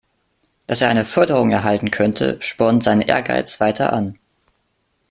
[0.65, 4.17] Dass er eine Förderung erhalten könnte, spornt seinen Ehrgeiz weiter an.